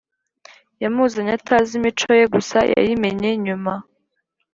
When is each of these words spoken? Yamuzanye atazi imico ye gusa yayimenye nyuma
Yamuzanye 0.83 1.31
atazi 1.39 1.71
imico 1.79 2.09
ye 2.19 2.25
gusa 2.33 2.57
yayimenye 2.73 3.29
nyuma 3.45 3.73